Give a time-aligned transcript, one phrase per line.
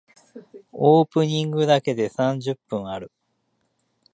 [0.71, 3.11] オープニングだけで三十分ある。